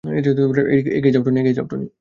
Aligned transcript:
এগিয়ে 0.97 1.13
যাও, 1.55 1.65
টনি! 1.69 1.85